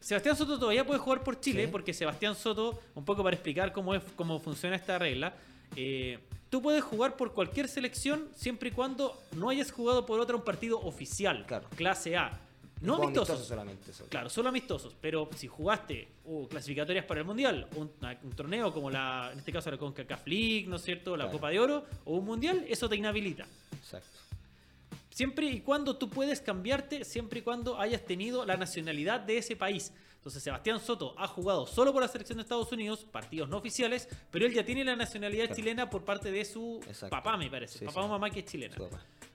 [0.00, 1.70] Sebastián Soto todavía puede jugar por Chile, Sí.
[1.70, 5.34] porque Sebastián Soto, un poco para explicar cómo, es, cómo funciona esta regla,
[5.76, 6.18] eh,
[6.50, 10.42] tú puedes jugar por cualquier selección siempre y cuando no hayas jugado por otra un
[10.42, 11.68] partido oficial, Claro.
[11.76, 12.38] clase A.
[12.82, 13.30] No amistosos.
[13.30, 13.92] amistoso solamente.
[13.92, 14.08] solo.
[14.10, 14.94] Claro, solo amistosos.
[15.00, 17.90] Pero si jugaste uh, clasificatorias para el Mundial, un,
[18.24, 21.16] un torneo como la, en este caso la CONCACAF League, ¿no es cierto?
[21.16, 21.38] La Claro.
[21.38, 23.46] Copa de Oro, o un Mundial, eso te inhabilita.
[23.76, 24.18] Exacto.
[25.10, 29.56] Siempre y cuando tú puedes cambiarte, siempre y cuando hayas tenido la nacionalidad de ese
[29.56, 29.92] país.
[30.16, 34.08] Entonces Sebastián Soto ha jugado solo por la selección de Estados Unidos, partidos no oficiales,
[34.30, 35.56] pero él ya tiene la nacionalidad Claro.
[35.56, 37.10] chilena por parte de su Exacto.
[37.10, 37.80] papá, me parece.
[37.80, 38.06] Sí, papá sí.
[38.06, 38.76] o mamá que es chilena.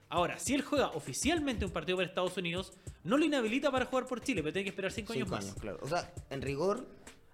[0.09, 4.05] Ahora, si él juega oficialmente un partido por Estados Unidos, no lo inhabilita para jugar
[4.07, 5.45] por Chile, pero tiene que esperar cinco, años Cinco más.
[5.45, 5.79] años, claro.
[5.81, 6.87] O sea, en rigor,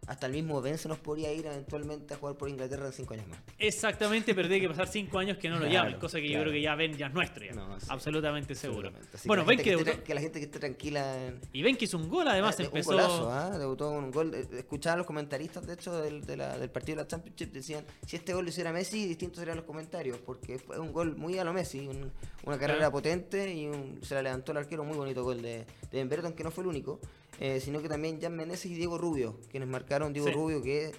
[0.08, 3.14] hasta el mismo Ben se nos podría ir eventualmente a jugar por Inglaterra en cinco
[3.14, 3.40] años más.
[3.58, 6.40] Exactamente, pero tiene que pasar cinco años que no lo Claro, llamen, cosa que yo
[6.42, 7.54] creo que ya ven ya es nuestro ya.
[7.54, 7.88] No, sí.
[7.90, 8.92] Absolutamente seguro.
[9.26, 11.98] Bueno, gente que debutó, que la gente que esté tranquila en, y ven que hizo
[11.98, 13.58] un gol, además Ah, empezó Un golazo, ¿ah?
[13.58, 14.34] Debutó con un gol.
[14.34, 17.52] Eh, Escuchaba a los comentaristas, de hecho, del, de la- del partido de la Championship.
[17.52, 20.18] Decían: si este gol lo hiciera Messi, distintos serían los comentarios.
[20.26, 21.88] Porque fue un gol muy a lo Messi.
[21.88, 22.12] un-
[22.46, 22.92] una carrera Claro.
[22.92, 24.84] potente y un- se la levantó el arquero.
[24.84, 27.00] Muy bonito gol de, de Ben Brereton, que no fue el único.
[27.40, 30.34] Eh, sino que también Jan Meneses y Diego Rubio, quienes marcaron Diego Sí.
[30.34, 30.92] Rubio, que.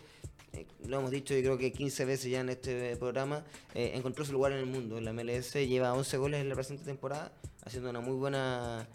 [0.52, 3.44] eh, lo hemos dicho yo creo que 15 veces ya en este programa,
[3.74, 4.98] eh, encontró su lugar en el mundo.
[4.98, 7.32] En la MLS lleva 11 goles en la presente temporada,
[7.64, 8.86] haciendo una muy buena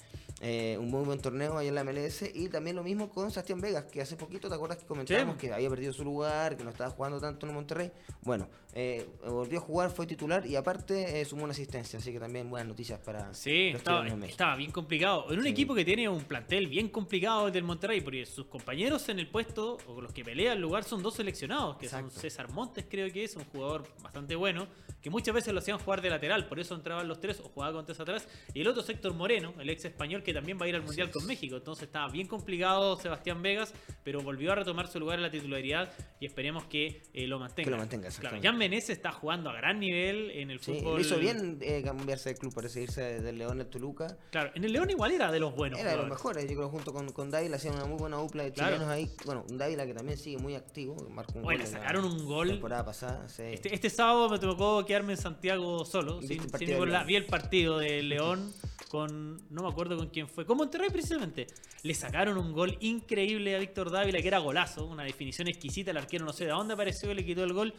[0.42, 2.22] eh, un muy buen torneo ahí en la MLS.
[2.34, 5.48] Y también lo mismo con Sebastián Vegas, que hace poquito, ¿te acuerdas que comentábamos Sí.
[5.48, 7.92] que había perdido su lugar, que no estaba jugando tanto en Monterrey?
[8.22, 12.20] Bueno, eh, volvió a jugar, fue titular y aparte eh, sumó una asistencia, así que
[12.20, 15.26] también buenas noticias para Sí, los estaba, en estaba bien complicado.
[15.32, 15.50] En un Sí.
[15.52, 19.28] equipo que tiene un plantel bien complicado el del Monterrey, porque sus compañeros en el
[19.28, 22.12] puesto, o los que pelean el lugar, son dos seleccionados, que son.
[22.12, 24.68] César Montes, creo que es un jugador bastante bueno,
[25.02, 27.74] que muchas veces lo hacían jugar de lateral, por eso entraban los tres o jugaba
[27.74, 28.28] con tres atrás.
[28.54, 30.84] Y el otro es Héctor Moreno, el ex español, que también va a ir al
[30.84, 31.56] Mundial con México.
[31.56, 35.92] Entonces estaba bien complicado Sebastián Vegas, pero volvió a retomar su lugar en la titularidad
[36.20, 37.66] y esperemos que eh, lo mantenga.
[37.66, 38.48] Que lo mantenga, Claro, exactamente.
[38.60, 40.96] Jan Menezes está jugando a gran nivel en el Sí, fútbol.
[40.96, 44.18] lo hizo bien eh, cambiarse de club, parece irse del León al Toluca.
[44.32, 45.80] Claro, en el León igual era de los buenos.
[45.80, 48.44] Era de los mejores, yo creo, junto con, con Dávila hacían una muy buena dupla
[48.44, 48.76] de Claro.
[48.76, 49.10] chilenos ahí.
[49.26, 52.26] Bueno, un Dávila que también sigue muy activo, marcó un Oye, gol la sacaron un
[52.26, 52.50] gol.
[52.50, 53.30] temporada pasada.
[53.30, 53.44] sí.
[53.44, 57.06] Este, este sábado me tocó quedarme en Santiago solo, ¿Viste sin, el sin?
[57.08, 58.52] Vi el partido de León
[58.90, 59.40] con.
[59.52, 60.46] No me acuerdo con quién fue.
[60.46, 61.48] Con Monterrey, precisamente.
[61.84, 64.86] Le sacaron un gol increíble a Víctor Dávila, que era golazo.
[64.86, 65.92] Una definición exquisita.
[65.92, 67.74] El arquero no sé de dónde apareció le quitó el gol.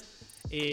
[0.50, 0.69] Eh,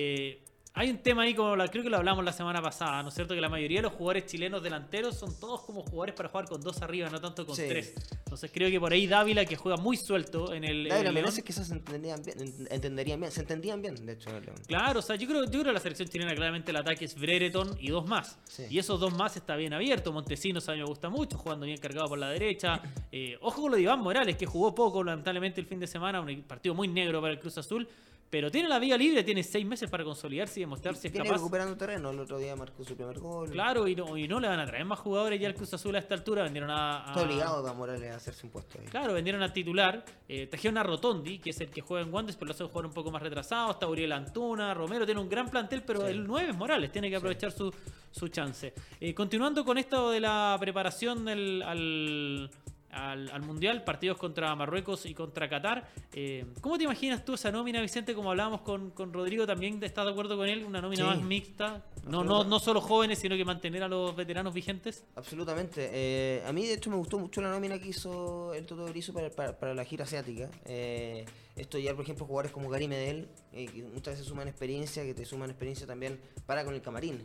[0.73, 3.15] hay un tema ahí, como la, creo que lo hablamos la semana pasada, ¿no es
[3.15, 3.33] cierto?
[3.33, 6.61] Que la mayoría de los jugadores chilenos delanteros son todos como jugadores para jugar con
[6.61, 7.63] dos arriba, no tanto con Sí.
[7.67, 7.95] tres.
[8.25, 10.83] Entonces creo que por ahí Dávila, que juega muy suelto en el.
[10.83, 14.05] en Dávila el León, Meneses quizás se entendían bien, en- entenderían bien, se entendían bien,
[14.05, 14.55] de hecho, León.
[14.67, 17.19] Claro, o sea, yo creo, yo creo que la selección chilena claramente el ataque es
[17.19, 18.37] Brereton y dos más.
[18.47, 18.65] Sí.
[18.69, 20.13] Y esos dos más está bien abierto.
[20.13, 22.83] Montesinos a mí me gusta mucho, jugando bien cargado por la derecha.
[23.11, 26.21] Eh, ojo con lo de Iván Morales, que jugó poco lamentablemente el fin de semana,
[26.21, 27.87] un partido muy negro para el Cruz Azul.
[28.29, 31.31] Pero tiene la vía libre, tiene seis meses para consolidarse y demostrar si es capaz.
[31.35, 33.49] recuperando terreno, el otro día marcó su primer gol.
[33.49, 35.95] Claro, y no, y no le van a traer más jugadores ya al Cruz Azul
[35.95, 36.43] a esta altura.
[36.43, 37.05] Vendieron a.
[37.05, 38.85] a- Está obligado a Morales a hacerse un puesto ahí.
[38.87, 40.03] Claro, vendieron a titular.
[40.27, 42.85] Eh, trajeron a Rotondi, que es el que juega en Wanderers, pero lo hacen jugar
[42.85, 43.71] un poco más retrasado.
[43.71, 46.07] Está Uriel Antuna, Romero tiene un gran plantel, pero Sí.
[46.07, 47.73] el 9 es Morales, tiene que aprovechar su,
[48.11, 48.73] su chance.
[48.99, 52.49] Eh, continuando con esto de la preparación del, al,
[52.91, 55.87] al, al Mundial, partidos contra Marruecos y contra Qatar.
[56.13, 58.13] eh, ¿Cómo te imaginas tú esa nómina, Vicente?
[58.15, 61.09] Como hablábamos con, con Rodrigo, también estás de acuerdo con él, una nómina Sí.
[61.09, 61.83] más mixta.
[62.07, 65.03] No, no, no solo jóvenes, sino que mantener a los veteranos vigentes.
[65.15, 65.89] Absolutamente.
[65.91, 69.13] Eh, a mí, de hecho, me gustó mucho la nómina que hizo el Toto Berizzo
[69.13, 70.49] para, para, para la gira asiática.
[70.65, 71.25] Eh,
[71.57, 75.13] esto ya, por ejemplo, jugadores como Gary Medel, eh, que muchas veces suman experiencia, que
[75.13, 77.23] te suman experiencia también para con el camarín.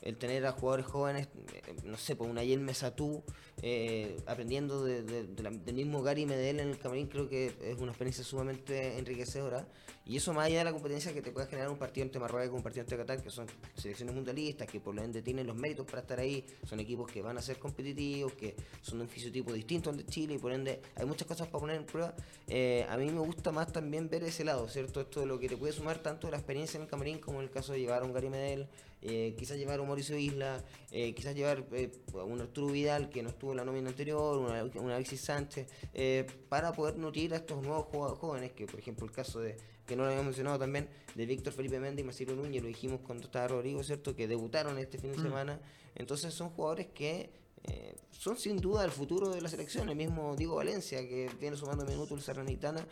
[0.00, 3.22] El tener a jugadores jóvenes, eh, no sé, pues una Yel Mesatú,
[3.62, 7.52] eh, aprendiendo de- de- de la- del mismo Gary Medel en el camarín, creo que
[7.60, 9.66] es una experiencia sumamente enriquecedora.
[10.06, 12.56] Y eso más allá de la competencia que te puede generar un partido entre Marruecos,
[12.56, 15.84] un partido entre Qatar, que son selecciones mundialistas, que por lo ende tienen los méritos
[15.84, 19.52] para estar ahí, son equipos que van a ser competitivos, que son de un fisiotipo
[19.52, 22.14] distinto al de Chile, y por ende hay muchas cosas para poner en prueba.
[22.46, 25.00] Eh, a mí me gusta más también ver ese lado, ¿cierto?
[25.00, 27.44] Esto de lo que te puede sumar tanto la experiencia en el camarín como en
[27.44, 28.68] el caso de llevar a un Gary Medel,
[29.02, 33.10] eh, quizás llevar a un Mauricio Isla, eh, quizás llevar eh, a un Arturo Vidal
[33.10, 37.34] que no estuvo en la nómina anterior, una, una Alexis Sánchez, eh, para poder nutrir
[37.34, 37.86] a estos nuevos
[38.18, 39.56] jóvenes, que por ejemplo el caso de,
[39.86, 43.00] que no lo habíamos mencionado también, de Víctor Felipe Méndez y Marcelo Núñez, lo dijimos
[43.00, 44.14] cuando estaba Rodrigo, ¿cierto?
[44.14, 45.60] Que debutaron este fin de semana.
[45.94, 47.30] Entonces son jugadores que
[47.64, 49.88] eh, son sin duda el futuro de la selección.
[49.88, 52.86] El mismo Diego Valencia, que viene sumando minutos el Serranitana,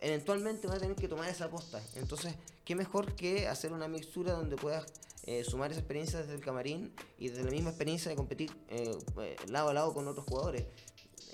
[0.00, 1.82] eventualmente va a tener que tomar esa aposta.
[1.96, 2.34] Entonces,
[2.64, 4.86] qué mejor que hacer una mixtura donde puedas
[5.24, 8.96] eh, sumar esa experiencia desde el camarín y desde la misma experiencia de competir eh,
[9.20, 10.64] eh, lado a lado con otros jugadores.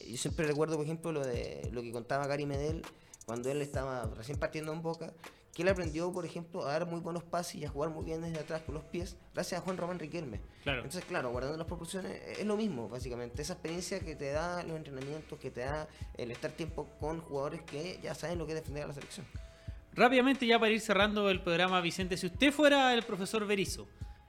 [0.06, 2.82] Yo siempre recuerdo, por ejemplo, lo de lo que contaba Gary Medel
[3.24, 5.14] cuando él estaba recién partiendo en Boca,
[5.54, 8.20] que él aprendió, por ejemplo, a dar muy buenos pases y a jugar muy bien
[8.20, 10.40] desde atrás con los pies, gracias a Juan Román Riquelme.
[10.64, 10.78] Claro.
[10.78, 13.40] Entonces, claro, guardando las proporciones, es lo mismo, básicamente.
[13.40, 15.88] Esa experiencia que te da los entrenamientos, que te da
[16.18, 19.26] el estar tiempo con jugadores que ya saben lo que es defender a la selección.
[19.92, 23.86] Rápidamente, ya para ir cerrando el programa, Vicente, si usted fuera el profesor Berizo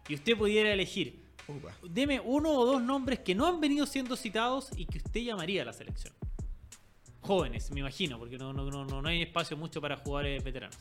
[0.08, 1.74] y usted pudiera elegir, Upa.
[1.90, 5.64] deme uno o dos nombres que no han venido siendo citados y que usted llamaría
[5.64, 6.14] a la selección.
[7.22, 10.78] Jóvenes, me imagino, porque no, no, no, no hay espacio mucho para jugadores veteranos.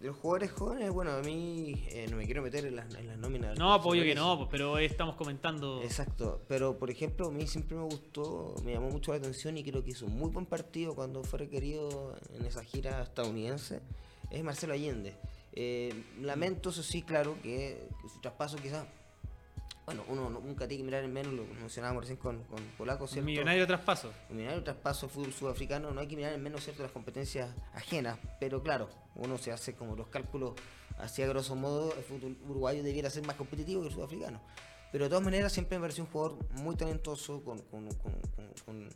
[0.00, 3.06] De los jugadores jóvenes, bueno, a mí eh, no me quiero meter en las, en
[3.06, 3.58] las nóminas.
[3.58, 5.82] No, pues obvio que no, pues, pero estamos comentando.
[5.82, 9.62] Exacto, pero por ejemplo, a mí siempre me gustó, me llamó mucho la atención y
[9.62, 13.82] creo que hizo un muy buen partido cuando fue requerido en esa gira estadounidense,
[14.30, 15.18] es Marcelo Allende.
[15.52, 18.86] Eh, lamento, eso sí, claro, que, que su traspaso quizás,
[19.90, 23.06] bueno, uno no- nunca tiene que mirar en menos, lo mencionábamos recién con, con Polaco,
[23.08, 23.26] ¿cierto?
[23.26, 24.12] Millonario traspaso.
[24.28, 28.18] El millonario traspaso fútbol sudafricano, no hay que mirar en menos cierto las competencias ajenas,
[28.38, 30.52] pero claro, uno se hace como los cálculos
[30.98, 34.40] hacia grosso modo, el fútbol uruguayo debiera ser más competitivo que el sudafricano.
[34.92, 38.20] Pero de todas maneras siempre me pareció un jugador muy talentoso, con, con- con-
[38.66, 38.88] con-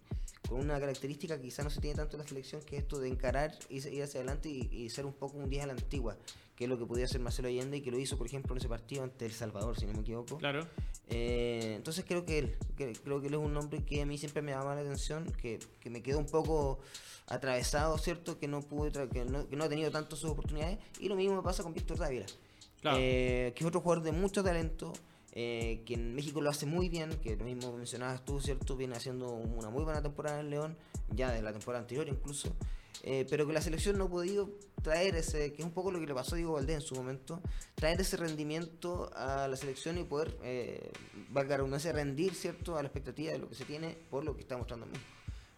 [0.50, 3.08] una característica que quizá no se tiene tanto en la selección, que es esto de
[3.08, 6.16] encarar, y ir hacia adelante y, y ser un poco un 10 a la antigua,
[6.54, 8.58] que es lo que podía hacer Marcelo Allende y que lo hizo, por ejemplo, en
[8.58, 10.36] ese partido ante El Salvador, si no me equivoco.
[10.38, 10.68] Claro.
[11.08, 14.18] Eh, entonces creo que él, que- creo que él es un nombre que a mí
[14.18, 16.78] siempre me llama la atención, que, que me quedó un poco
[17.26, 18.38] atravesado, ¿cierto?
[18.38, 20.78] Que no pude, que no, que no ha tenido tantas oportunidades.
[21.00, 22.26] Y lo mismo me pasa con Víctor Dávila,
[22.82, 22.98] Claro.
[23.00, 24.92] eh, que es otro jugador de mucho talento,
[25.36, 28.76] eh, que en México lo hace muy bien, que lo mismo mencionabas tú, ¿cierto?
[28.76, 30.76] Viene haciendo una muy buena temporada en León,
[31.10, 32.54] ya de la temporada anterior incluso.
[33.02, 34.50] eh, pero que la selección no ha podido
[34.82, 36.94] traer ese, que es un poco lo que le pasó a Diego Valdés en su
[36.94, 37.40] momento,
[37.74, 40.90] traer ese rendimiento a la selección y poder, eh,
[41.28, 44.40] valga redundancia, rendir, ¿cierto?, a la expectativa de lo que se tiene por lo que
[44.42, 45.04] está mostrando México.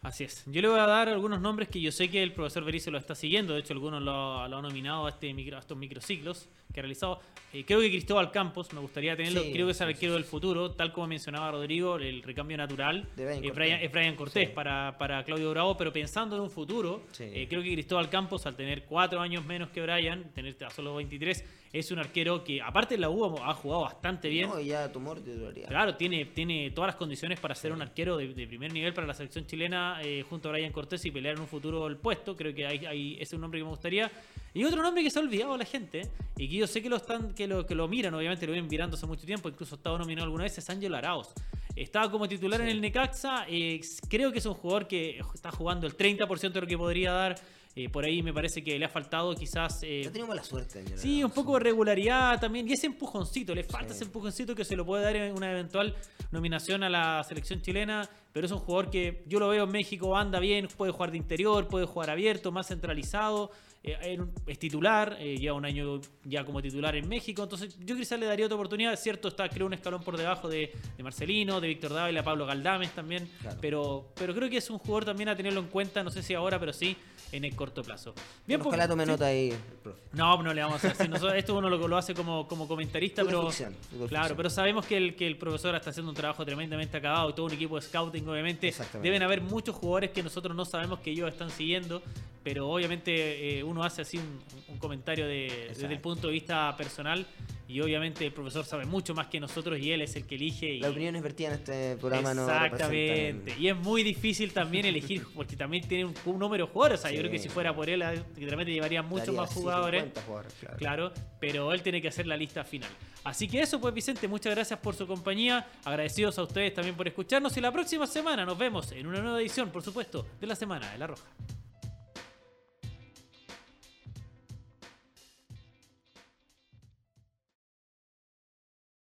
[0.03, 0.45] Así es.
[0.47, 2.99] Yo le voy a dar algunos nombres que yo sé que el profesor Berizzo lo
[2.99, 3.55] está siguiendo.
[3.55, 6.83] De hecho, algunos lo, lo ha nominado a, este micro, a estos microciclos que ha
[6.83, 7.21] realizado.
[7.53, 9.41] Eh, creo que Cristóbal Campos, me gustaría tenerlo.
[9.43, 10.73] Sí, creo que es el sí, arquero del futuro.
[10.73, 13.55] Tal como mencionaba Rodrigo, el recambio natural De es.
[13.55, 14.55] Brian, Brian Cortés Sí.
[14.55, 15.77] para, para Claudio Bravo.
[15.77, 17.25] Pero pensando en un futuro, Sí.
[17.25, 20.95] eh, creo que Cristóbal Campos, al tener cuatro años menos que Brian, tener a solo
[20.97, 24.49] 23, es un arquero que, aparte en la U, ha jugado bastante bien.
[24.51, 25.69] No, y ya tumor de titularidad.
[25.69, 29.07] Claro, tiene, tiene todas las condiciones para ser un arquero de, de primer nivel para
[29.07, 32.37] la selección chilena eh, junto a Brian Cortés y pelear en un futuro el puesto.
[32.37, 34.11] Creo que hay, hay- ese es un nombre que me gustaría.
[34.57, 36.97] Y otro nombre que se ha olvidado la gente y que yo sé que lo
[36.97, 39.79] están que lo, que lo miran, obviamente lo vienen mirando hace mucho tiempo, incluso ha
[39.79, 41.29] estado nominado alguna vez, es Ángel Arauz.
[41.75, 45.87] Estaba como titular en el Necaxa, eh, creo que es un jugador que está jugando
[45.87, 47.35] el 30% de lo que podría dar.
[47.79, 49.83] Eh, por ahí me parece que le ha faltado quizás...
[49.83, 50.83] eh, Ya tenemos mala suerte.
[50.97, 52.67] Sí, un poco de regularidad también.
[52.67, 53.97] Y ese empujoncito, le falta Sí.
[53.97, 55.95] ese empujoncito que se lo puede dar en una eventual
[56.31, 58.09] nominación a la selección chilena.
[58.33, 61.19] Pero es un jugador que yo lo veo en México, anda bien, puede jugar de
[61.19, 63.51] interior, puede jugar abierto, más centralizado.
[63.87, 67.43] Eh, es titular, eh, lleva un año ya como titular en México.
[67.43, 68.93] Entonces yo quizás le daría otra oportunidad.
[68.93, 72.47] Es cierto, está creo un escalón por debajo de, de Marcelino, de Víctor Dávila, Pablo
[72.47, 73.31] Galdames también.
[73.41, 73.59] Claro.
[73.61, 76.35] Pero, pero creo que es un jugador también a tenerlo en cuenta, no sé si
[76.35, 76.97] ahora, pero sí
[77.33, 78.15] en el corto plazo.
[78.47, 79.11] Bien, pues, Ojalá tome sí.
[79.11, 80.01] nota ahí, profe.
[80.13, 81.09] No, no le vamos a hacer.
[81.11, 83.47] Nosotros- esto uno lo, lo hace como, como comentarista, pero.
[83.47, 84.37] ficción, claro, ficción.
[84.37, 87.47] pero sabemos que el, que el profesor está haciendo un trabajo tremendamente acabado y todo
[87.47, 88.73] un equipo de scouting, obviamente.
[89.03, 92.03] Deben haber muchos jugadores que nosotros no sabemos que ellos están siguiendo,
[92.47, 96.73] pero obviamente eh, uno hace así un, un comentario de- desde el punto de vista
[96.77, 97.27] personal.
[97.67, 100.75] y obviamente el profesor sabe mucho más que nosotros y él es el que elige.
[100.75, 100.79] Y...
[100.79, 103.57] Las opiniones vertidas en este programa no Exactamente.
[103.59, 107.01] Y es muy difícil también elegir, porque también tiene un, un número de jugadores.
[107.01, 107.21] O sea, yo Sí.
[107.23, 110.03] creo que si fuera por él, eh, realmente llevaría muchos más jugadores.
[110.05, 110.77] 50 jugadores, claro.
[110.79, 112.91] Claro, pero él tiene que hacer la lista final.
[113.25, 115.67] Así que eso, pues Vicente, muchas gracias por su compañía.
[115.85, 117.57] Agradecidos a ustedes también por escucharnos.
[117.57, 120.93] Y la próxima semana nos vemos en una nueva edición, por supuesto, de la Semana
[120.93, 121.25] de la Roja.